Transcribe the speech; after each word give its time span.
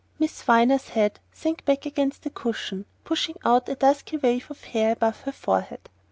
Miss 0.17 0.41
Viner's 0.41 0.89
head 0.89 1.19
sank 1.31 1.63
back 1.63 1.85
against 1.85 2.23
the 2.23 2.31
cushion, 2.31 2.85
pushing 3.03 3.35
out 3.45 3.69
a 3.69 3.75
dusky 3.75 4.17
wave 4.17 4.49
of 4.49 4.63
hair 4.63 4.93
above 4.93 5.19
her 5.21 5.31
forehead. 5.31 5.89